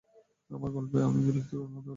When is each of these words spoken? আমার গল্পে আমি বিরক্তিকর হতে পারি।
আমার 0.49 0.69
গল্পে 0.71 0.97
আমি 1.03 1.19
বিরক্তিকর 1.25 1.61
হতে 1.65 1.75
পারি। 1.75 1.89